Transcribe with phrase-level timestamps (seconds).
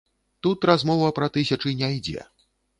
[0.47, 2.29] Тут размова пра тысячы не ідзе.